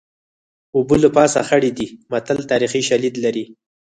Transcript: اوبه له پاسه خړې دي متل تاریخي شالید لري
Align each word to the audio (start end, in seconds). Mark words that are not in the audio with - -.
اوبه 0.75 0.95
له 1.03 1.09
پاسه 1.17 1.39
خړې 1.47 1.71
دي 1.77 1.87
متل 2.11 2.37
تاریخي 2.51 2.81
شالید 2.89 3.15
لري 3.23 3.45